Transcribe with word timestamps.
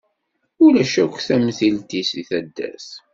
Ulac 0.65 0.93
akk 1.03 1.15
tamtilt-is 1.27 2.09
di 2.15 2.23
taddart. 2.29 2.89